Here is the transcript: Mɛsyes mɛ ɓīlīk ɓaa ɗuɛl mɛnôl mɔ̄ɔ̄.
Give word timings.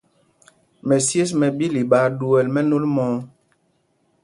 Mɛsyes 0.87 1.31
mɛ 1.39 1.47
ɓīlīk 1.57 1.85
ɓaa 1.91 2.07
ɗuɛl 2.19 2.47
mɛnôl 2.53 2.85
mɔ̄ɔ̄. 2.95 3.19